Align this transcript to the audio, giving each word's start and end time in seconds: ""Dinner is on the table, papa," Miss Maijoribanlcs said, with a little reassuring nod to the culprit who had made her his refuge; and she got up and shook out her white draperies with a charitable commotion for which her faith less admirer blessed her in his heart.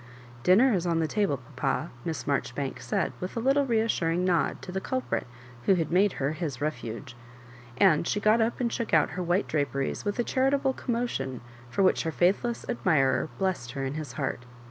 ""Dinner 0.43 0.73
is 0.73 0.87
on 0.87 0.97
the 0.97 1.05
table, 1.07 1.37
papa," 1.37 1.91
Miss 2.05 2.23
Maijoribanlcs 2.23 2.81
said, 2.81 3.13
with 3.19 3.37
a 3.37 3.39
little 3.39 3.67
reassuring 3.67 4.25
nod 4.25 4.59
to 4.63 4.71
the 4.71 4.81
culprit 4.81 5.27
who 5.67 5.75
had 5.75 5.91
made 5.91 6.13
her 6.13 6.31
his 6.31 6.59
refuge; 6.59 7.15
and 7.77 8.07
she 8.07 8.19
got 8.19 8.41
up 8.41 8.59
and 8.59 8.73
shook 8.73 8.95
out 8.95 9.11
her 9.11 9.21
white 9.21 9.47
draperies 9.47 10.03
with 10.03 10.17
a 10.17 10.23
charitable 10.23 10.73
commotion 10.73 11.39
for 11.69 11.83
which 11.83 12.01
her 12.01 12.11
faith 12.11 12.43
less 12.43 12.67
admirer 12.67 13.29
blessed 13.37 13.73
her 13.73 13.83
in 13.85 13.93
his 13.93 14.13
heart. 14.13 14.43